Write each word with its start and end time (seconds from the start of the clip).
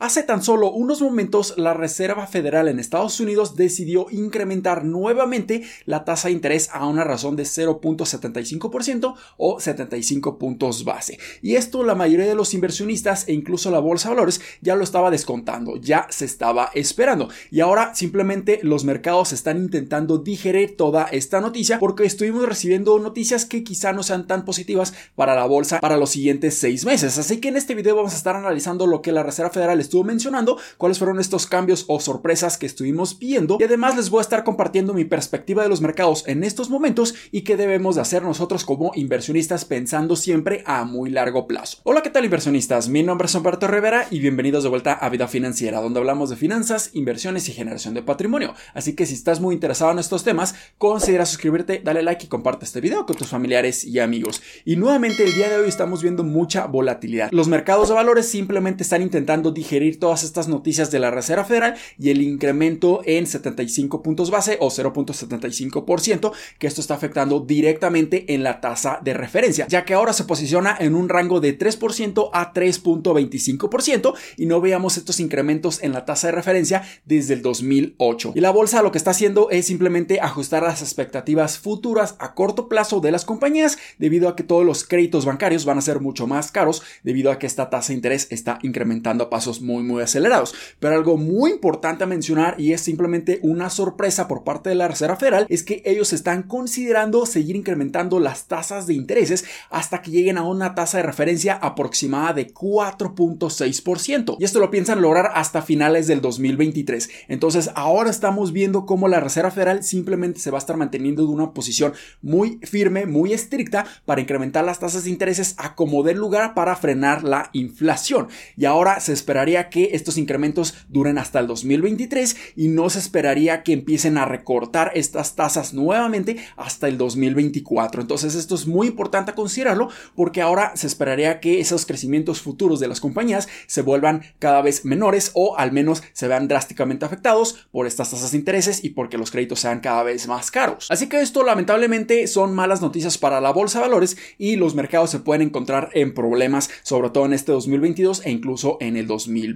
Hace 0.00 0.22
tan 0.22 0.44
solo 0.44 0.70
unos 0.70 1.02
momentos, 1.02 1.54
la 1.56 1.74
Reserva 1.74 2.28
Federal 2.28 2.68
en 2.68 2.78
Estados 2.78 3.18
Unidos 3.18 3.56
decidió 3.56 4.06
incrementar 4.12 4.84
nuevamente 4.84 5.64
la 5.86 6.04
tasa 6.04 6.28
de 6.28 6.34
interés 6.34 6.70
a 6.72 6.86
una 6.86 7.02
razón 7.02 7.34
de 7.34 7.42
0.75% 7.42 9.16
o 9.38 9.58
75 9.58 10.38
puntos 10.38 10.84
base. 10.84 11.18
Y 11.42 11.56
esto 11.56 11.82
la 11.82 11.96
mayoría 11.96 12.26
de 12.26 12.36
los 12.36 12.54
inversionistas 12.54 13.26
e 13.26 13.32
incluso 13.32 13.72
la 13.72 13.80
bolsa 13.80 14.08
de 14.08 14.14
valores 14.14 14.40
ya 14.60 14.76
lo 14.76 14.84
estaba 14.84 15.10
descontando, 15.10 15.74
ya 15.78 16.06
se 16.10 16.26
estaba 16.26 16.70
esperando. 16.74 17.28
Y 17.50 17.58
ahora 17.58 17.92
simplemente 17.96 18.60
los 18.62 18.84
mercados 18.84 19.32
están 19.32 19.56
intentando 19.56 20.18
digerir 20.18 20.76
toda 20.76 21.06
esta 21.06 21.40
noticia 21.40 21.80
porque 21.80 22.04
estuvimos 22.04 22.48
recibiendo 22.48 22.96
noticias 23.00 23.46
que 23.46 23.64
quizá 23.64 23.92
no 23.92 24.04
sean 24.04 24.28
tan 24.28 24.44
positivas 24.44 24.94
para 25.16 25.34
la 25.34 25.46
bolsa 25.46 25.80
para 25.80 25.96
los 25.96 26.10
siguientes 26.10 26.56
seis 26.56 26.84
meses. 26.84 27.18
Así 27.18 27.40
que 27.40 27.48
en 27.48 27.56
este 27.56 27.74
video 27.74 27.96
vamos 27.96 28.14
a 28.14 28.16
estar 28.16 28.36
analizando 28.36 28.86
lo 28.86 29.02
que 29.02 29.10
la 29.10 29.24
Reserva 29.24 29.50
Federal 29.50 29.87
estuvo 29.88 30.04
mencionando, 30.04 30.58
cuáles 30.76 30.98
fueron 30.98 31.18
estos 31.18 31.46
cambios 31.46 31.84
o 31.88 31.98
sorpresas 31.98 32.58
que 32.58 32.66
estuvimos 32.66 33.18
viendo 33.18 33.56
y 33.58 33.64
además 33.64 33.96
les 33.96 34.10
voy 34.10 34.18
a 34.18 34.22
estar 34.22 34.44
compartiendo 34.44 34.92
mi 34.92 35.04
perspectiva 35.04 35.62
de 35.62 35.68
los 35.68 35.80
mercados 35.80 36.24
en 36.26 36.44
estos 36.44 36.68
momentos 36.68 37.14
y 37.32 37.40
qué 37.40 37.56
debemos 37.56 37.96
de 37.96 38.02
hacer 38.02 38.22
nosotros 38.22 38.64
como 38.64 38.92
inversionistas 38.94 39.64
pensando 39.64 40.14
siempre 40.14 40.62
a 40.66 40.84
muy 40.84 41.10
largo 41.10 41.46
plazo. 41.46 41.78
Hola, 41.84 42.02
¿qué 42.02 42.10
tal 42.10 42.24
inversionistas? 42.24 42.88
Mi 42.88 43.02
nombre 43.02 43.26
es 43.26 43.34
Humberto 43.34 43.66
Rivera 43.66 44.06
y 44.10 44.20
bienvenidos 44.20 44.62
de 44.62 44.68
vuelta 44.68 44.92
a 44.92 45.08
Vida 45.08 45.26
Financiera, 45.26 45.80
donde 45.80 46.00
hablamos 46.00 46.28
de 46.28 46.36
finanzas, 46.36 46.90
inversiones 46.92 47.48
y 47.48 47.52
generación 47.52 47.94
de 47.94 48.02
patrimonio. 48.02 48.54
Así 48.74 48.94
que 48.94 49.06
si 49.06 49.14
estás 49.14 49.40
muy 49.40 49.54
interesado 49.54 49.90
en 49.92 49.98
estos 49.98 50.22
temas, 50.22 50.54
considera 50.76 51.24
suscribirte, 51.24 51.80
dale 51.82 52.02
like 52.02 52.26
y 52.26 52.28
comparte 52.28 52.66
este 52.66 52.82
video 52.82 53.06
con 53.06 53.16
tus 53.16 53.28
familiares 53.28 53.84
y 53.84 53.98
amigos. 54.00 54.42
Y 54.66 54.76
nuevamente 54.76 55.24
el 55.24 55.34
día 55.34 55.48
de 55.48 55.56
hoy 55.56 55.68
estamos 55.68 56.02
viendo 56.02 56.24
mucha 56.24 56.66
volatilidad. 56.66 57.30
Los 57.32 57.48
mercados 57.48 57.88
de 57.88 57.94
valores 57.94 58.28
simplemente 58.28 58.82
están 58.82 59.00
intentando 59.00 59.50
digerir 59.50 59.77
todas 59.98 60.24
estas 60.24 60.48
noticias 60.48 60.90
de 60.90 60.98
la 60.98 61.10
Reserva 61.10 61.44
Federal 61.44 61.74
y 61.98 62.10
el 62.10 62.20
incremento 62.20 63.00
en 63.04 63.26
75 63.26 64.02
puntos 64.02 64.30
base 64.30 64.58
o 64.60 64.70
0.75%, 64.70 66.32
que 66.58 66.66
esto 66.66 66.80
está 66.80 66.94
afectando 66.94 67.40
directamente 67.40 68.34
en 68.34 68.42
la 68.42 68.60
tasa 68.60 68.98
de 69.02 69.14
referencia, 69.14 69.66
ya 69.68 69.84
que 69.84 69.94
ahora 69.94 70.12
se 70.12 70.24
posiciona 70.24 70.76
en 70.78 70.94
un 70.94 71.08
rango 71.08 71.40
de 71.40 71.56
3% 71.56 72.30
a 72.32 72.52
3.25% 72.52 74.14
y 74.36 74.46
no 74.46 74.60
veamos 74.60 74.96
estos 74.96 75.20
incrementos 75.20 75.82
en 75.82 75.92
la 75.92 76.04
tasa 76.04 76.28
de 76.28 76.32
referencia 76.32 76.82
desde 77.04 77.34
el 77.34 77.42
2008. 77.42 78.32
Y 78.34 78.40
la 78.40 78.50
bolsa 78.50 78.82
lo 78.82 78.90
que 78.90 78.98
está 78.98 79.12
haciendo 79.12 79.50
es 79.50 79.66
simplemente 79.66 80.20
ajustar 80.20 80.62
las 80.62 80.82
expectativas 80.82 81.58
futuras 81.58 82.16
a 82.18 82.34
corto 82.34 82.68
plazo 82.68 83.00
de 83.00 83.12
las 83.12 83.24
compañías 83.24 83.78
debido 83.98 84.28
a 84.28 84.36
que 84.36 84.42
todos 84.42 84.64
los 84.64 84.84
créditos 84.84 85.24
bancarios 85.24 85.64
van 85.64 85.78
a 85.78 85.82
ser 85.82 86.00
mucho 86.00 86.26
más 86.26 86.50
caros 86.50 86.82
debido 87.04 87.30
a 87.30 87.38
que 87.38 87.46
esta 87.46 87.70
tasa 87.70 87.88
de 87.88 87.94
interés 87.94 88.26
está 88.30 88.58
incrementando 88.62 89.24
a 89.24 89.30
pasos 89.30 89.60
muy 89.68 90.02
acelerados. 90.02 90.54
Pero 90.80 90.94
algo 90.94 91.16
muy 91.16 91.52
importante 91.52 92.04
a 92.04 92.06
mencionar 92.06 92.54
y 92.58 92.72
es 92.72 92.80
simplemente 92.80 93.38
una 93.42 93.70
sorpresa 93.70 94.28
por 94.28 94.44
parte 94.44 94.68
de 94.70 94.74
la 94.74 94.88
Reserva 94.88 95.16
Federal 95.16 95.46
es 95.48 95.62
que 95.62 95.82
ellos 95.84 96.12
están 96.12 96.42
considerando 96.44 97.26
seguir 97.26 97.56
incrementando 97.56 98.20
las 98.20 98.46
tasas 98.46 98.86
de 98.86 98.94
intereses 98.94 99.44
hasta 99.70 100.02
que 100.02 100.10
lleguen 100.10 100.38
a 100.38 100.44
una 100.44 100.74
tasa 100.74 100.98
de 100.98 101.04
referencia 101.04 101.54
aproximada 101.54 102.32
de 102.32 102.52
4.6%. 102.52 104.36
Y 104.38 104.44
esto 104.44 104.60
lo 104.60 104.70
piensan 104.70 105.02
lograr 105.02 105.30
hasta 105.34 105.62
finales 105.62 106.06
del 106.06 106.20
2023. 106.20 107.10
Entonces 107.28 107.70
ahora 107.74 108.10
estamos 108.10 108.52
viendo 108.52 108.86
cómo 108.86 109.08
la 109.08 109.20
Reserva 109.20 109.50
Federal 109.50 109.82
simplemente 109.82 110.40
se 110.40 110.50
va 110.50 110.58
a 110.58 110.60
estar 110.60 110.76
manteniendo 110.76 111.24
de 111.24 111.32
una 111.32 111.52
posición 111.52 111.92
muy 112.22 112.58
firme, 112.62 113.06
muy 113.06 113.32
estricta 113.32 113.86
para 114.04 114.20
incrementar 114.20 114.64
las 114.64 114.78
tasas 114.78 115.04
de 115.04 115.10
intereses 115.10 115.54
a 115.58 115.74
como 115.74 116.02
dé 116.02 116.14
lugar 116.14 116.54
para 116.54 116.76
frenar 116.76 117.24
la 117.24 117.50
inflación. 117.52 118.28
Y 118.56 118.64
ahora 118.64 119.00
se 119.00 119.12
esperaría 119.12 119.57
que 119.64 119.90
estos 119.92 120.16
incrementos 120.16 120.74
duren 120.88 121.18
hasta 121.18 121.40
el 121.40 121.46
2023 121.46 122.36
y 122.56 122.68
no 122.68 122.88
se 122.90 123.00
esperaría 123.00 123.62
que 123.62 123.72
empiecen 123.72 124.16
a 124.16 124.24
recortar 124.24 124.92
estas 124.94 125.34
tasas 125.34 125.74
nuevamente 125.74 126.36
hasta 126.56 126.88
el 126.88 126.96
2024. 126.98 128.00
Entonces 128.00 128.34
esto 128.34 128.54
es 128.54 128.66
muy 128.66 128.86
importante 128.86 129.34
considerarlo 129.34 129.88
porque 130.14 130.40
ahora 130.40 130.72
se 130.76 130.86
esperaría 130.86 131.40
que 131.40 131.60
esos 131.60 131.86
crecimientos 131.86 132.40
futuros 132.40 132.80
de 132.80 132.88
las 132.88 133.00
compañías 133.00 133.48
se 133.66 133.82
vuelvan 133.82 134.22
cada 134.38 134.62
vez 134.62 134.84
menores 134.84 135.30
o 135.34 135.58
al 135.58 135.72
menos 135.72 136.02
se 136.12 136.28
vean 136.28 136.48
drásticamente 136.48 137.04
afectados 137.04 137.66
por 137.70 137.86
estas 137.86 138.10
tasas 138.10 138.30
de 138.30 138.38
intereses 138.38 138.84
y 138.84 138.90
porque 138.90 139.18
los 139.18 139.30
créditos 139.30 139.60
sean 139.60 139.80
cada 139.80 140.02
vez 140.02 140.28
más 140.28 140.50
caros. 140.50 140.86
Así 140.90 141.08
que 141.08 141.20
esto 141.20 141.42
lamentablemente 141.42 142.26
son 142.26 142.54
malas 142.54 142.80
noticias 142.80 143.18
para 143.18 143.40
la 143.40 143.52
bolsa 143.52 143.78
de 143.78 143.86
valores 143.86 144.16
y 144.38 144.56
los 144.56 144.74
mercados 144.74 145.10
se 145.10 145.20
pueden 145.20 145.42
encontrar 145.42 145.90
en 145.94 146.14
problemas 146.14 146.70
sobre 146.82 147.10
todo 147.10 147.26
en 147.26 147.32
este 147.32 147.52
2022 147.52 148.22
e 148.24 148.30
incluso 148.30 148.78
en 148.80 148.96
el 148.96 149.06
2023. 149.06 149.47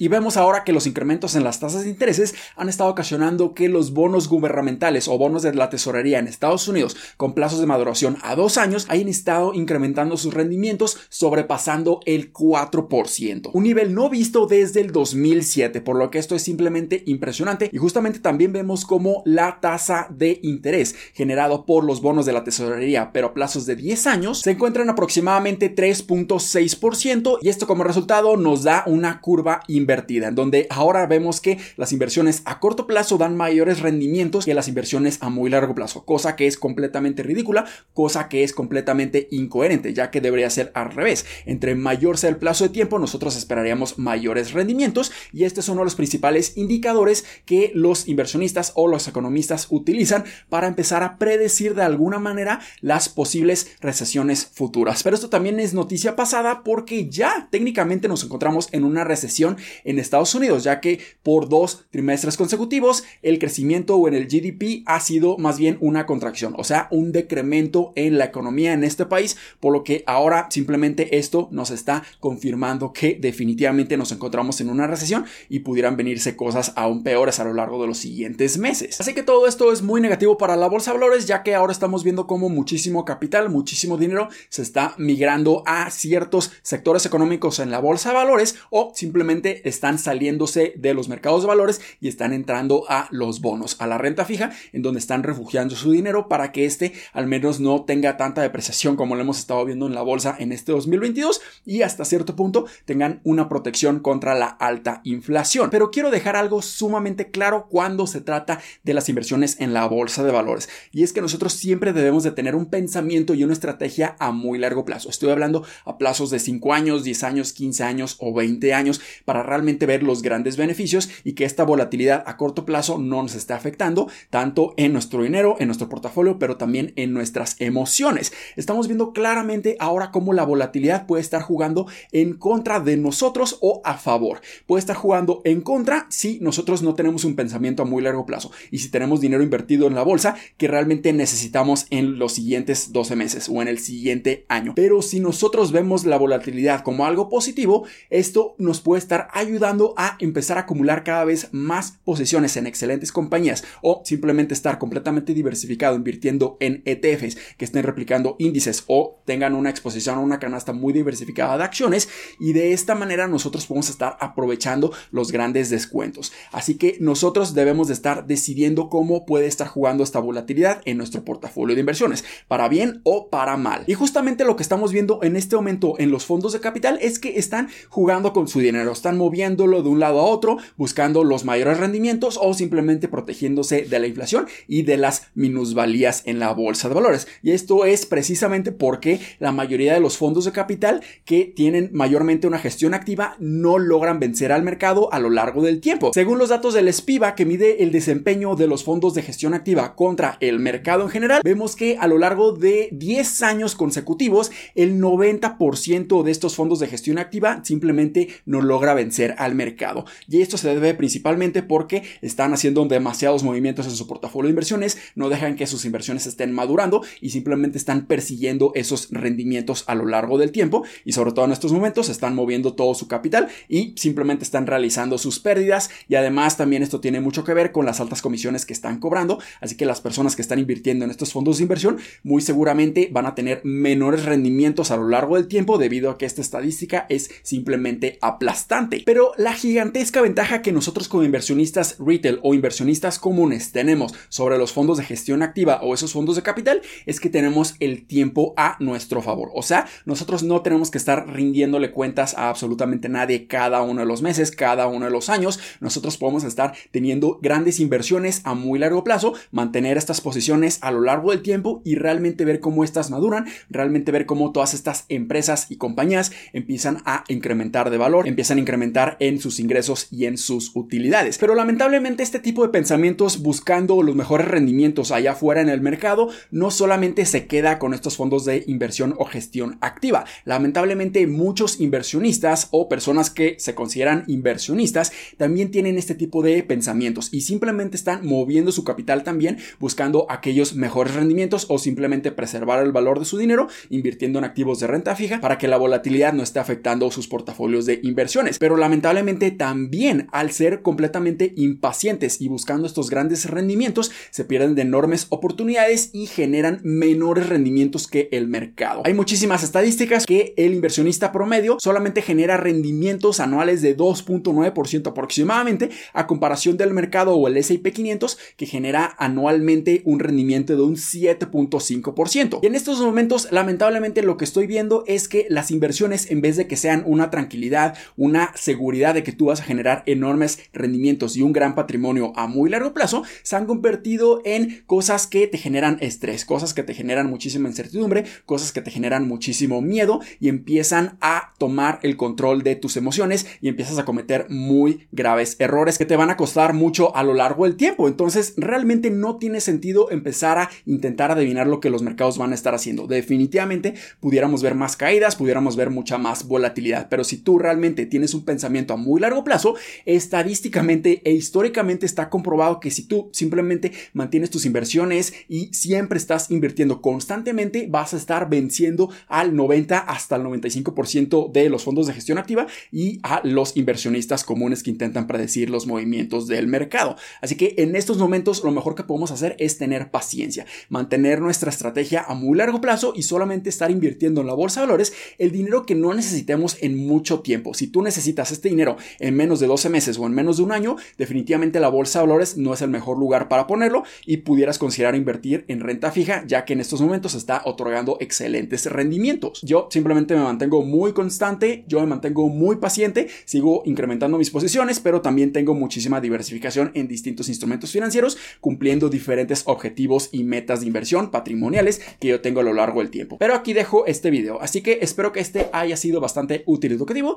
Y 0.00 0.08
vemos 0.08 0.36
ahora 0.36 0.64
que 0.64 0.72
los 0.72 0.86
incrementos 0.86 1.34
en 1.34 1.44
las 1.44 1.60
tasas 1.60 1.84
de 1.84 1.90
intereses 1.90 2.34
han 2.56 2.68
estado 2.68 2.90
ocasionando 2.90 3.54
que 3.54 3.68
los 3.68 3.92
bonos 3.92 4.28
gubernamentales 4.28 5.08
o 5.08 5.18
bonos 5.18 5.42
de 5.42 5.54
la 5.54 5.70
tesorería 5.70 6.18
en 6.18 6.28
Estados 6.28 6.68
Unidos 6.68 6.96
con 7.16 7.34
plazos 7.34 7.60
de 7.60 7.66
maduración 7.66 8.16
a 8.22 8.34
dos 8.34 8.58
años 8.58 8.86
hayan 8.88 9.08
estado 9.08 9.54
incrementando 9.54 10.16
sus 10.16 10.34
rendimientos 10.34 10.98
sobrepasando 11.08 12.00
el 12.06 12.32
4%. 12.32 13.50
Un 13.52 13.62
nivel 13.62 13.94
no 13.94 14.08
visto 14.08 14.46
desde 14.46 14.80
el 14.80 14.92
2007, 14.92 15.80
por 15.80 15.96
lo 15.96 16.10
que 16.10 16.18
esto 16.18 16.34
es 16.34 16.42
simplemente 16.42 17.02
impresionante. 17.06 17.70
Y 17.72 17.78
justamente 17.78 18.18
también 18.18 18.52
vemos 18.52 18.84
como 18.84 19.22
la 19.24 19.60
tasa 19.60 20.06
de 20.10 20.40
interés 20.42 20.94
generado 21.14 21.64
por 21.64 21.84
los 21.84 22.00
bonos 22.00 22.26
de 22.26 22.32
la 22.32 22.44
tesorería, 22.44 23.10
pero 23.12 23.28
a 23.28 23.34
plazos 23.34 23.66
de 23.66 23.76
10 23.76 24.06
años, 24.06 24.40
se 24.40 24.52
encuentra 24.52 24.82
en 24.82 24.90
aproximadamente 24.90 25.74
3.6% 25.74 27.38
y 27.40 27.48
esto 27.48 27.66
como 27.66 27.84
resultado 27.84 28.36
nos 28.36 28.62
da 28.62 28.84
una 28.86 29.11
curva 29.20 29.62
invertida, 29.68 30.28
en 30.28 30.34
donde 30.34 30.66
ahora 30.70 31.06
vemos 31.06 31.40
que 31.40 31.58
las 31.76 31.92
inversiones 31.92 32.42
a 32.44 32.60
corto 32.60 32.86
plazo 32.86 33.18
dan 33.18 33.36
mayores 33.36 33.80
rendimientos 33.80 34.44
que 34.44 34.54
las 34.54 34.68
inversiones 34.68 35.18
a 35.20 35.28
muy 35.28 35.50
largo 35.50 35.74
plazo, 35.74 36.04
cosa 36.04 36.36
que 36.36 36.46
es 36.46 36.56
completamente 36.56 37.22
ridícula, 37.22 37.66
cosa 37.94 38.28
que 38.28 38.44
es 38.44 38.52
completamente 38.52 39.28
incoherente, 39.30 39.94
ya 39.94 40.10
que 40.10 40.20
debería 40.20 40.50
ser 40.50 40.70
al 40.74 40.92
revés. 40.92 41.26
Entre 41.46 41.74
mayor 41.74 42.18
sea 42.18 42.30
el 42.30 42.36
plazo 42.36 42.64
de 42.64 42.70
tiempo, 42.70 42.98
nosotros 42.98 43.36
esperaríamos 43.36 43.98
mayores 43.98 44.52
rendimientos 44.52 45.12
y 45.32 45.44
este 45.44 45.60
es 45.60 45.68
uno 45.68 45.80
de 45.80 45.86
los 45.86 45.94
principales 45.94 46.56
indicadores 46.56 47.24
que 47.44 47.72
los 47.74 48.08
inversionistas 48.08 48.72
o 48.74 48.88
los 48.88 49.08
economistas 49.08 49.66
utilizan 49.70 50.24
para 50.48 50.68
empezar 50.68 51.02
a 51.02 51.18
predecir 51.18 51.74
de 51.74 51.82
alguna 51.82 52.18
manera 52.18 52.60
las 52.80 53.08
posibles 53.08 53.76
recesiones 53.80 54.46
futuras. 54.46 55.02
Pero 55.02 55.16
esto 55.16 55.28
también 55.28 55.60
es 55.60 55.74
noticia 55.74 56.16
pasada 56.16 56.62
porque 56.64 57.08
ya 57.08 57.48
técnicamente 57.50 58.08
nos 58.08 58.24
encontramos 58.24 58.68
en 58.72 58.84
una 58.84 59.01
recesión 59.04 59.56
en 59.84 59.98
Estados 59.98 60.34
Unidos, 60.34 60.64
ya 60.64 60.80
que 60.80 61.00
por 61.22 61.48
dos 61.48 61.84
trimestres 61.90 62.36
consecutivos 62.36 63.04
el 63.22 63.38
crecimiento 63.38 63.96
o 63.96 64.08
en 64.08 64.14
el 64.14 64.26
GDP 64.26 64.82
ha 64.86 65.00
sido 65.00 65.36
más 65.38 65.58
bien 65.58 65.78
una 65.80 66.06
contracción, 66.06 66.54
o 66.56 66.64
sea, 66.64 66.88
un 66.90 67.12
decremento 67.12 67.92
en 67.96 68.18
la 68.18 68.26
economía 68.26 68.72
en 68.72 68.84
este 68.84 69.06
país, 69.06 69.36
por 69.60 69.72
lo 69.72 69.84
que 69.84 70.04
ahora 70.06 70.48
simplemente 70.50 71.18
esto 71.18 71.48
nos 71.50 71.70
está 71.70 72.02
confirmando 72.20 72.92
que 72.92 73.18
definitivamente 73.20 73.96
nos 73.96 74.12
encontramos 74.12 74.60
en 74.60 74.70
una 74.70 74.86
recesión 74.86 75.24
y 75.48 75.60
pudieran 75.60 75.96
venirse 75.96 76.36
cosas 76.36 76.72
aún 76.76 77.02
peores 77.02 77.40
a 77.40 77.44
lo 77.44 77.54
largo 77.54 77.80
de 77.80 77.88
los 77.88 77.98
siguientes 77.98 78.58
meses. 78.58 79.00
Así 79.00 79.14
que 79.14 79.22
todo 79.22 79.46
esto 79.46 79.72
es 79.72 79.82
muy 79.82 80.00
negativo 80.00 80.38
para 80.38 80.56
la 80.56 80.68
bolsa 80.68 80.92
de 80.92 80.98
valores, 80.98 81.26
ya 81.26 81.42
que 81.42 81.54
ahora 81.54 81.72
estamos 81.72 82.04
viendo 82.04 82.26
cómo 82.26 82.48
muchísimo 82.48 83.04
capital, 83.04 83.50
muchísimo 83.50 83.96
dinero 83.96 84.28
se 84.48 84.62
está 84.62 84.94
migrando 84.98 85.62
a 85.66 85.90
ciertos 85.90 86.52
sectores 86.62 87.06
económicos 87.06 87.58
en 87.58 87.70
la 87.70 87.78
bolsa 87.78 88.10
de 88.10 88.16
valores 88.16 88.56
o 88.70 88.91
simplemente 88.94 89.68
están 89.68 89.98
saliéndose 89.98 90.74
de 90.76 90.94
los 90.94 91.08
mercados 91.08 91.42
de 91.42 91.48
valores 91.48 91.80
y 92.00 92.08
están 92.08 92.32
entrando 92.32 92.84
a 92.88 93.08
los 93.10 93.40
bonos, 93.40 93.76
a 93.80 93.86
la 93.86 93.98
renta 93.98 94.24
fija, 94.24 94.50
en 94.72 94.82
donde 94.82 95.00
están 95.00 95.22
refugiando 95.22 95.76
su 95.76 95.90
dinero 95.90 96.28
para 96.28 96.52
que 96.52 96.64
este 96.64 96.92
al 97.12 97.26
menos 97.26 97.60
no 97.60 97.84
tenga 97.84 98.16
tanta 98.16 98.42
depreciación 98.42 98.96
como 98.96 99.14
lo 99.14 99.22
hemos 99.22 99.38
estado 99.38 99.64
viendo 99.64 99.86
en 99.86 99.94
la 99.94 100.02
bolsa 100.02 100.36
en 100.38 100.52
este 100.52 100.72
2022 100.72 101.40
y 101.64 101.82
hasta 101.82 102.04
cierto 102.04 102.36
punto 102.36 102.66
tengan 102.84 103.20
una 103.24 103.48
protección 103.48 104.00
contra 104.00 104.34
la 104.34 104.46
alta 104.46 105.00
inflación. 105.04 105.70
Pero 105.70 105.90
quiero 105.90 106.10
dejar 106.10 106.36
algo 106.36 106.62
sumamente 106.62 107.30
claro 107.30 107.66
cuando 107.68 108.06
se 108.06 108.20
trata 108.20 108.60
de 108.82 108.94
las 108.94 109.08
inversiones 109.08 109.60
en 109.60 109.74
la 109.74 109.86
bolsa 109.86 110.22
de 110.24 110.32
valores 110.32 110.68
y 110.90 111.02
es 111.02 111.12
que 111.12 111.20
nosotros 111.20 111.52
siempre 111.52 111.92
debemos 111.92 112.22
de 112.22 112.32
tener 112.32 112.54
un 112.54 112.66
pensamiento 112.66 113.34
y 113.34 113.44
una 113.44 113.52
estrategia 113.52 114.16
a 114.18 114.32
muy 114.32 114.58
largo 114.58 114.84
plazo. 114.84 115.08
Estoy 115.08 115.30
hablando 115.30 115.64
a 115.84 115.98
plazos 115.98 116.30
de 116.30 116.38
5 116.38 116.72
años, 116.72 117.04
10 117.04 117.24
años, 117.24 117.52
15 117.52 117.84
años 117.84 118.16
o 118.18 118.32
20 118.32 118.71
años 118.74 119.00
para 119.24 119.42
realmente 119.42 119.86
ver 119.86 120.02
los 120.02 120.22
grandes 120.22 120.56
beneficios 120.56 121.10
y 121.24 121.32
que 121.32 121.44
esta 121.44 121.64
volatilidad 121.64 122.24
a 122.26 122.36
corto 122.36 122.64
plazo 122.64 122.98
no 122.98 123.22
nos 123.22 123.34
esté 123.34 123.52
afectando 123.52 124.08
tanto 124.30 124.74
en 124.76 124.92
nuestro 124.92 125.22
dinero, 125.22 125.56
en 125.58 125.68
nuestro 125.68 125.88
portafolio, 125.88 126.38
pero 126.38 126.56
también 126.56 126.92
en 126.96 127.12
nuestras 127.12 127.56
emociones. 127.58 128.32
Estamos 128.56 128.88
viendo 128.88 129.12
claramente 129.12 129.76
ahora 129.78 130.10
cómo 130.10 130.32
la 130.32 130.44
volatilidad 130.44 131.06
puede 131.06 131.22
estar 131.22 131.42
jugando 131.42 131.86
en 132.12 132.34
contra 132.34 132.80
de 132.80 132.96
nosotros 132.96 133.58
o 133.60 133.80
a 133.84 133.96
favor. 133.96 134.40
Puede 134.66 134.80
estar 134.80 134.96
jugando 134.96 135.42
en 135.44 135.60
contra 135.60 136.06
si 136.08 136.38
nosotros 136.40 136.82
no 136.82 136.94
tenemos 136.94 137.24
un 137.24 137.36
pensamiento 137.36 137.82
a 137.82 137.86
muy 137.86 138.02
largo 138.02 138.26
plazo 138.26 138.50
y 138.70 138.78
si 138.78 138.90
tenemos 138.90 139.20
dinero 139.20 139.42
invertido 139.42 139.86
en 139.86 139.94
la 139.94 140.02
bolsa 140.02 140.36
que 140.56 140.68
realmente 140.68 141.12
necesitamos 141.12 141.86
en 141.90 142.18
los 142.18 142.32
siguientes 142.32 142.92
12 142.92 143.16
meses 143.16 143.48
o 143.48 143.62
en 143.62 143.68
el 143.68 143.78
siguiente 143.78 144.44
año. 144.48 144.72
Pero 144.74 145.02
si 145.02 145.20
nosotros 145.20 145.72
vemos 145.72 146.04
la 146.04 146.16
volatilidad 146.16 146.82
como 146.82 147.06
algo 147.06 147.28
positivo, 147.28 147.84
esto 148.10 148.54
nos 148.62 148.80
puede 148.80 149.00
estar 149.00 149.28
ayudando 149.32 149.94
a 149.96 150.16
empezar 150.20 150.56
a 150.56 150.62
acumular 150.62 151.04
cada 151.04 151.24
vez 151.24 151.48
más 151.52 151.98
posiciones 152.04 152.56
en 152.56 152.66
excelentes 152.66 153.12
compañías 153.12 153.64
o 153.82 154.02
simplemente 154.04 154.54
estar 154.54 154.78
completamente 154.78 155.34
diversificado 155.34 155.96
invirtiendo 155.96 156.56
en 156.60 156.82
ETFs 156.84 157.36
que 157.56 157.64
estén 157.64 157.82
replicando 157.82 158.36
índices 158.38 158.84
o 158.86 159.20
tengan 159.24 159.54
una 159.54 159.70
exposición 159.70 160.16
a 160.16 160.20
una 160.20 160.38
canasta 160.38 160.72
muy 160.72 160.92
diversificada 160.92 161.58
de 161.58 161.64
acciones 161.64 162.08
y 162.38 162.52
de 162.52 162.72
esta 162.72 162.94
manera 162.94 163.28
nosotros 163.28 163.66
podemos 163.66 163.90
estar 163.90 164.16
aprovechando 164.20 164.92
los 165.10 165.32
grandes 165.32 165.70
descuentos. 165.70 166.32
Así 166.52 166.76
que 166.76 166.96
nosotros 167.00 167.54
debemos 167.54 167.88
de 167.88 167.94
estar 167.94 168.26
decidiendo 168.26 168.88
cómo 168.88 169.26
puede 169.26 169.46
estar 169.46 169.66
jugando 169.66 170.04
esta 170.04 170.20
volatilidad 170.20 170.80
en 170.84 170.98
nuestro 170.98 171.24
portafolio 171.24 171.74
de 171.74 171.80
inversiones, 171.80 172.24
para 172.48 172.68
bien 172.68 173.00
o 173.04 173.28
para 173.28 173.56
mal. 173.56 173.84
Y 173.86 173.94
justamente 173.94 174.44
lo 174.44 174.56
que 174.56 174.62
estamos 174.62 174.92
viendo 174.92 175.20
en 175.22 175.36
este 175.36 175.56
momento 175.56 175.94
en 175.98 176.10
los 176.10 176.26
fondos 176.26 176.52
de 176.52 176.60
capital 176.60 176.98
es 177.00 177.18
que 177.18 177.38
están 177.38 177.68
jugando 177.88 178.32
con 178.32 178.48
su 178.52 178.60
dinero, 178.60 178.92
están 178.92 179.16
moviéndolo 179.16 179.82
de 179.82 179.88
un 179.88 179.98
lado 179.98 180.20
a 180.20 180.24
otro, 180.24 180.58
buscando 180.76 181.24
los 181.24 181.44
mayores 181.44 181.78
rendimientos 181.78 182.38
o 182.40 182.54
simplemente 182.54 183.08
protegiéndose 183.08 183.82
de 183.82 183.98
la 183.98 184.06
inflación 184.06 184.46
y 184.68 184.82
de 184.82 184.98
las 184.98 185.28
minusvalías 185.34 186.22
en 186.26 186.38
la 186.38 186.52
bolsa 186.52 186.88
de 186.88 186.94
valores. 186.94 187.26
Y 187.42 187.52
esto 187.52 187.84
es 187.84 188.06
precisamente 188.06 188.70
porque 188.70 189.20
la 189.38 189.52
mayoría 189.52 189.94
de 189.94 190.00
los 190.00 190.18
fondos 190.18 190.44
de 190.44 190.52
capital 190.52 191.02
que 191.24 191.44
tienen 191.44 191.90
mayormente 191.92 192.46
una 192.46 192.58
gestión 192.58 192.94
activa 192.94 193.36
no 193.38 193.78
logran 193.78 194.20
vencer 194.20 194.52
al 194.52 194.62
mercado 194.62 195.12
a 195.12 195.18
lo 195.18 195.30
largo 195.30 195.62
del 195.62 195.80
tiempo. 195.80 196.10
Según 196.12 196.38
los 196.38 196.50
datos 196.50 196.74
del 196.74 196.92
SPIVA 196.92 197.34
que 197.34 197.46
mide 197.46 197.82
el 197.82 197.90
desempeño 197.90 198.54
de 198.54 198.66
los 198.66 198.84
fondos 198.84 199.14
de 199.14 199.22
gestión 199.22 199.54
activa 199.54 199.94
contra 199.94 200.36
el 200.40 200.58
mercado 200.58 201.04
en 201.04 201.08
general, 201.08 201.40
vemos 201.42 201.74
que 201.74 201.96
a 201.98 202.06
lo 202.06 202.18
largo 202.18 202.52
de 202.52 202.90
10 202.92 203.42
años 203.42 203.74
consecutivos 203.74 204.50
el 204.74 205.00
90% 205.00 206.22
de 206.22 206.30
estos 206.30 206.54
fondos 206.54 206.78
de 206.80 206.88
gestión 206.88 207.18
activa 207.18 207.60
simplemente 207.64 208.28
no 208.44 208.60
logra 208.60 208.94
vencer 208.94 209.34
al 209.38 209.54
mercado. 209.54 210.04
Y 210.28 210.40
esto 210.40 210.56
se 210.56 210.68
debe 210.68 210.94
principalmente 210.94 211.62
porque 211.62 212.02
están 212.20 212.52
haciendo 212.52 212.84
demasiados 212.84 213.42
movimientos 213.42 213.86
en 213.86 213.92
su 213.92 214.06
portafolio 214.06 214.48
de 214.48 214.52
inversiones, 214.52 214.98
no 215.14 215.28
dejan 215.28 215.56
que 215.56 215.66
sus 215.66 215.84
inversiones 215.84 216.26
estén 216.26 216.52
madurando 216.52 217.02
y 217.20 217.30
simplemente 217.30 217.78
están 217.78 218.06
persiguiendo 218.06 218.72
esos 218.74 219.08
rendimientos 219.10 219.84
a 219.86 219.94
lo 219.94 220.06
largo 220.06 220.38
del 220.38 220.52
tiempo 220.52 220.84
y 221.04 221.12
sobre 221.12 221.32
todo 221.32 221.44
en 221.44 221.52
estos 221.52 221.72
momentos 221.72 222.08
están 222.08 222.34
moviendo 222.34 222.74
todo 222.74 222.94
su 222.94 223.08
capital 223.08 223.48
y 223.68 223.94
simplemente 223.96 224.44
están 224.44 224.66
realizando 224.66 225.18
sus 225.18 225.38
pérdidas 225.40 225.90
y 226.08 226.14
además 226.14 226.56
también 226.56 226.82
esto 226.82 227.00
tiene 227.00 227.20
mucho 227.20 227.44
que 227.44 227.54
ver 227.54 227.72
con 227.72 227.86
las 227.86 228.00
altas 228.00 228.22
comisiones 228.22 228.66
que 228.66 228.72
están 228.72 228.98
cobrando, 228.98 229.38
así 229.60 229.76
que 229.76 229.86
las 229.86 230.00
personas 230.00 230.36
que 230.36 230.42
están 230.42 230.58
invirtiendo 230.58 231.04
en 231.04 231.10
estos 231.10 231.32
fondos 231.32 231.58
de 231.58 231.64
inversión 231.64 231.98
muy 232.22 232.42
seguramente 232.42 233.08
van 233.12 233.26
a 233.26 233.34
tener 233.34 233.60
menores 233.64 234.24
rendimientos 234.24 234.90
a 234.90 234.96
lo 234.96 235.08
largo 235.08 235.36
del 235.36 235.48
tiempo 235.48 235.78
debido 235.78 236.10
a 236.10 236.18
que 236.18 236.26
esta 236.26 236.40
estadística 236.40 237.06
es 237.08 237.30
simplemente 237.42 238.18
aplastante. 238.34 239.02
Pero 239.04 239.32
la 239.36 239.54
gigantesca 239.54 240.20
ventaja 240.20 240.62
que 240.62 240.72
nosotros 240.72 241.08
como 241.08 241.22
inversionistas 241.22 241.96
retail 241.98 242.40
o 242.42 242.54
inversionistas 242.54 243.18
comunes 243.18 243.72
tenemos 243.72 244.14
sobre 244.28 244.58
los 244.58 244.72
fondos 244.72 244.98
de 244.98 245.04
gestión 245.04 245.42
activa 245.42 245.80
o 245.82 245.94
esos 245.94 246.12
fondos 246.12 246.36
de 246.36 246.42
capital 246.42 246.82
es 247.06 247.20
que 247.20 247.30
tenemos 247.30 247.74
el 247.80 248.06
tiempo 248.06 248.54
a 248.56 248.76
nuestro 248.80 249.22
favor. 249.22 249.50
O 249.54 249.62
sea, 249.62 249.86
nosotros 250.04 250.42
no 250.42 250.62
tenemos 250.62 250.90
que 250.90 250.98
estar 250.98 251.28
rindiéndole 251.28 251.90
cuentas 251.90 252.34
a 252.36 252.48
absolutamente 252.48 253.08
nadie 253.08 253.46
cada 253.46 253.82
uno 253.82 254.00
de 254.00 254.06
los 254.06 254.22
meses, 254.22 254.50
cada 254.50 254.86
uno 254.86 255.06
de 255.06 255.10
los 255.10 255.28
años. 255.28 255.60
Nosotros 255.80 256.16
podemos 256.16 256.44
estar 256.44 256.74
teniendo 256.90 257.38
grandes 257.42 257.80
inversiones 257.80 258.42
a 258.44 258.54
muy 258.54 258.78
largo 258.78 259.04
plazo, 259.04 259.34
mantener 259.50 259.96
estas 259.96 260.20
posiciones 260.20 260.78
a 260.82 260.90
lo 260.90 261.00
largo 261.00 261.30
del 261.30 261.42
tiempo 261.42 261.82
y 261.84 261.94
realmente 261.96 262.44
ver 262.44 262.60
cómo 262.60 262.84
estas 262.84 263.10
maduran, 263.10 263.46
realmente 263.68 264.12
ver 264.12 264.26
cómo 264.26 264.52
todas 264.52 264.74
estas 264.74 265.04
empresas 265.08 265.66
y 265.68 265.76
compañías 265.76 266.32
empiezan 266.52 267.02
a 267.04 267.24
incrementar 267.28 267.90
de 267.90 267.98
valor, 267.98 268.21
empiezan 268.24 268.58
a 268.58 268.60
incrementar 268.60 269.16
en 269.20 269.40
sus 269.40 269.60
ingresos 269.60 270.08
y 270.10 270.26
en 270.26 270.38
sus 270.38 270.72
utilidades. 270.74 271.38
Pero 271.38 271.54
lamentablemente 271.54 272.22
este 272.22 272.38
tipo 272.38 272.62
de 272.62 272.70
pensamientos 272.70 273.42
buscando 273.42 274.02
los 274.02 274.14
mejores 274.14 274.48
rendimientos 274.48 275.10
allá 275.10 275.32
afuera 275.32 275.60
en 275.60 275.68
el 275.68 275.80
mercado 275.80 276.28
no 276.50 276.70
solamente 276.70 277.24
se 277.26 277.46
queda 277.46 277.78
con 277.78 277.94
estos 277.94 278.16
fondos 278.16 278.44
de 278.44 278.64
inversión 278.66 279.14
o 279.18 279.24
gestión 279.24 279.78
activa. 279.80 280.24
Lamentablemente 280.44 281.26
muchos 281.26 281.80
inversionistas 281.80 282.68
o 282.70 282.88
personas 282.88 283.30
que 283.30 283.56
se 283.58 283.74
consideran 283.74 284.24
inversionistas 284.26 285.12
también 285.36 285.70
tienen 285.70 285.98
este 285.98 286.14
tipo 286.14 286.42
de 286.42 286.62
pensamientos 286.62 287.28
y 287.32 287.42
simplemente 287.42 287.96
están 287.96 288.26
moviendo 288.26 288.72
su 288.72 288.84
capital 288.84 289.24
también 289.24 289.58
buscando 289.78 290.26
aquellos 290.28 290.74
mejores 290.74 291.14
rendimientos 291.14 291.66
o 291.68 291.78
simplemente 291.78 292.32
preservar 292.32 292.82
el 292.82 292.92
valor 292.92 293.18
de 293.18 293.24
su 293.24 293.38
dinero 293.38 293.68
invirtiendo 293.90 294.38
en 294.38 294.44
activos 294.44 294.80
de 294.80 294.86
renta 294.86 295.14
fija 295.16 295.40
para 295.40 295.58
que 295.58 295.68
la 295.68 295.76
volatilidad 295.76 296.32
no 296.32 296.42
esté 296.42 296.58
afectando 296.58 297.10
sus 297.10 297.28
portafolios 297.28 297.86
de 297.86 298.00
inversiones. 298.12 298.58
Pero 298.58 298.76
lamentablemente 298.76 299.50
también 299.50 300.28
al 300.32 300.52
ser 300.52 300.82
completamente 300.82 301.52
impacientes 301.56 302.40
y 302.40 302.48
buscando 302.48 302.86
estos 302.86 303.10
grandes 303.10 303.50
rendimientos 303.50 304.12
se 304.30 304.44
pierden 304.44 304.74
de 304.74 304.82
enormes 304.82 305.26
oportunidades 305.30 306.10
y 306.12 306.26
generan 306.26 306.80
menores 306.84 307.48
rendimientos 307.48 308.06
que 308.06 308.28
el 308.32 308.46
mercado. 308.48 309.02
Hay 309.04 309.14
muchísimas 309.14 309.62
estadísticas 309.62 310.26
que 310.26 310.54
el 310.56 310.74
inversionista 310.74 311.32
promedio 311.32 311.76
solamente 311.80 312.22
genera 312.22 312.56
rendimientos 312.56 313.40
anuales 313.40 313.82
de 313.82 313.96
2.9% 313.96 315.08
aproximadamente 315.08 315.90
a 316.12 316.26
comparación 316.26 316.76
del 316.76 316.92
mercado 316.92 317.34
o 317.34 317.48
el 317.48 317.56
S&P 317.56 317.92
500 317.92 318.38
que 318.56 318.66
genera 318.66 319.14
anualmente 319.18 320.02
un 320.04 320.20
rendimiento 320.20 320.76
de 320.76 320.82
un 320.82 320.96
7.5%. 320.96 322.60
Y 322.62 322.66
en 322.66 322.74
estos 322.74 323.00
momentos 323.00 323.48
lamentablemente 323.50 324.22
lo 324.22 324.36
que 324.36 324.44
estoy 324.44 324.66
viendo 324.66 325.04
es 325.06 325.28
que 325.28 325.46
las 325.48 325.70
inversiones 325.70 326.30
en 326.30 326.40
vez 326.40 326.56
de 326.56 326.66
que 326.66 326.76
sean 326.76 327.02
una 327.06 327.30
tranquilidad, 327.30 327.96
una 328.16 328.52
seguridad 328.54 329.14
de 329.14 329.22
que 329.22 329.32
tú 329.32 329.46
vas 329.46 329.60
a 329.60 329.64
generar 329.64 330.02
enormes 330.06 330.58
rendimientos 330.72 331.36
y 331.36 331.42
un 331.42 331.52
gran 331.52 331.74
patrimonio 331.74 332.32
a 332.36 332.46
muy 332.46 332.70
largo 332.70 332.92
plazo, 332.94 333.24
se 333.42 333.56
han 333.56 333.66
convertido 333.66 334.40
en 334.44 334.82
cosas 334.86 335.26
que 335.26 335.46
te 335.46 335.58
generan 335.58 335.98
estrés, 336.00 336.44
cosas 336.44 336.74
que 336.74 336.82
te 336.82 336.94
generan 336.94 337.28
muchísima 337.28 337.68
incertidumbre, 337.68 338.24
cosas 338.46 338.72
que 338.72 338.82
te 338.82 338.90
generan 338.90 339.26
muchísimo 339.26 339.80
miedo 339.80 340.20
y 340.40 340.48
empiezan 340.48 341.16
a 341.20 341.52
tomar 341.58 341.98
el 342.02 342.16
control 342.16 342.62
de 342.62 342.76
tus 342.76 342.96
emociones 342.96 343.46
y 343.60 343.68
empiezas 343.68 343.98
a 343.98 344.04
cometer 344.04 344.46
muy 344.48 345.06
graves 345.12 345.56
errores 345.58 345.98
que 345.98 346.06
te 346.06 346.16
van 346.16 346.30
a 346.30 346.36
costar 346.36 346.74
mucho 346.74 347.14
a 347.16 347.22
lo 347.22 347.34
largo 347.34 347.64
del 347.64 347.76
tiempo. 347.76 348.08
Entonces, 348.08 348.54
realmente 348.56 349.10
no 349.10 349.36
tiene 349.36 349.60
sentido 349.60 350.10
empezar 350.10 350.58
a 350.58 350.70
intentar 350.86 351.30
adivinar 351.30 351.66
lo 351.66 351.80
que 351.80 351.90
los 351.90 352.02
mercados 352.02 352.38
van 352.38 352.52
a 352.52 352.54
estar 352.54 352.74
haciendo. 352.74 353.06
Definitivamente 353.06 353.94
pudiéramos 354.20 354.62
ver 354.62 354.74
más 354.74 354.96
caídas, 354.96 355.36
pudiéramos 355.36 355.76
ver 355.76 355.90
mucha 355.90 356.18
más 356.18 356.46
volatilidad, 356.46 357.08
pero 357.08 357.24
si 357.24 357.38
tú 357.38 357.58
realmente 357.58 357.81
tienes 357.90 358.34
un 358.34 358.44
pensamiento 358.44 358.94
a 358.94 358.96
muy 358.96 359.20
largo 359.20 359.44
plazo, 359.44 359.74
estadísticamente 360.06 361.20
e 361.24 361.32
históricamente 361.32 362.06
está 362.06 362.30
comprobado 362.30 362.80
que 362.80 362.90
si 362.90 363.04
tú 363.04 363.28
simplemente 363.32 363.92
mantienes 364.12 364.50
tus 364.50 364.64
inversiones 364.64 365.34
y 365.48 365.72
siempre 365.74 366.18
estás 366.18 366.50
invirtiendo 366.50 367.02
constantemente, 367.02 367.86
vas 367.90 368.14
a 368.14 368.16
estar 368.16 368.48
venciendo 368.48 369.10
al 369.26 369.56
90 369.56 369.98
hasta 369.98 370.36
el 370.36 370.42
95% 370.42 371.50
de 371.50 371.68
los 371.68 371.82
fondos 371.84 372.06
de 372.06 372.14
gestión 372.14 372.38
activa 372.38 372.66
y 372.92 373.18
a 373.22 373.40
los 373.44 373.76
inversionistas 373.76 374.44
comunes 374.44 374.82
que 374.82 374.90
intentan 374.90 375.26
predecir 375.26 375.70
los 375.70 375.86
movimientos 375.86 376.46
del 376.46 376.68
mercado. 376.68 377.16
Así 377.40 377.56
que 377.56 377.74
en 377.78 377.96
estos 377.96 378.18
momentos 378.18 378.62
lo 378.62 378.70
mejor 378.70 378.94
que 378.94 379.04
podemos 379.04 379.30
hacer 379.30 379.56
es 379.58 379.78
tener 379.78 380.10
paciencia, 380.10 380.66
mantener 380.88 381.40
nuestra 381.40 381.70
estrategia 381.70 382.24
a 382.26 382.34
muy 382.34 382.56
largo 382.56 382.80
plazo 382.80 383.12
y 383.16 383.22
solamente 383.22 383.68
estar 383.68 383.90
invirtiendo 383.90 384.40
en 384.40 384.46
la 384.46 384.54
bolsa 384.54 384.80
de 384.80 384.86
valores 384.86 385.12
el 385.38 385.50
dinero 385.50 385.86
que 385.86 385.94
no 385.94 386.14
necesitemos 386.14 386.76
en 386.80 386.96
mucho 386.96 387.42
Si 387.74 387.86
tú 387.86 388.02
necesitas 388.02 388.52
este 388.52 388.68
dinero 388.68 388.96
en 389.18 389.34
menos 389.34 389.60
de 389.60 389.66
12 389.66 389.88
meses 389.88 390.18
o 390.18 390.26
en 390.26 390.34
menos 390.34 390.56
de 390.56 390.62
un 390.62 390.72
año, 390.72 390.96
definitivamente 391.18 391.80
la 391.80 391.88
bolsa 391.88 392.20
de 392.20 392.26
valores 392.26 392.56
no 392.56 392.74
es 392.74 392.82
el 392.82 392.90
mejor 392.90 393.18
lugar 393.18 393.48
para 393.48 393.66
ponerlo 393.66 394.04
y 394.26 394.38
pudieras 394.38 394.78
considerar 394.78 395.14
invertir 395.14 395.64
en 395.68 395.80
renta 395.80 396.10
fija 396.10 396.44
ya 396.46 396.64
que 396.64 396.72
en 396.72 396.80
estos 396.80 397.00
momentos 397.00 397.34
está 397.34 397.62
otorgando 397.64 398.16
excelentes 398.20 398.86
rendimientos. 398.86 399.60
Yo 399.62 399.88
simplemente 399.90 400.34
me 400.34 400.42
mantengo 400.42 400.82
muy 400.82 401.12
constante, 401.12 401.84
yo 401.88 402.00
me 402.00 402.06
mantengo 402.06 402.48
muy 402.48 402.76
paciente, 402.76 403.28
sigo 403.44 403.82
incrementando 403.84 404.38
mis 404.38 404.50
posiciones, 404.50 405.00
pero 405.00 405.20
también 405.20 405.52
tengo 405.52 405.74
muchísima 405.74 406.20
diversificación 406.20 406.90
en 406.94 407.08
distintos 407.08 407.48
instrumentos 407.48 407.92
financieros, 407.92 408.38
cumpliendo 408.60 409.08
diferentes 409.08 409.62
objetivos 409.66 410.28
y 410.32 410.44
metas 410.44 410.80
de 410.80 410.86
inversión 410.86 411.30
patrimoniales 411.30 412.00
que 412.20 412.28
yo 412.28 412.40
tengo 412.40 412.60
a 412.60 412.64
lo 412.64 412.72
largo 412.72 413.00
del 413.00 413.10
tiempo. 413.10 413.38
Pero 413.38 413.54
aquí 413.54 413.72
dejo 413.72 414.06
este 414.06 414.30
video, 414.30 414.60
así 414.60 414.80
que 414.80 414.98
espero 415.02 415.32
que 415.32 415.40
este 415.40 415.68
haya 415.72 415.96
sido 415.96 416.20
bastante 416.20 416.62
útil 416.66 416.92
y 416.92 416.94
educativo. 416.94 417.36